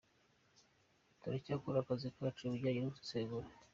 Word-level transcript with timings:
Turacyakora 1.19 1.77
akazi 1.81 2.07
kacu 2.15 2.41
kajyanye 2.47 2.79
no 2.83 2.91
gusesengura. 2.95 3.47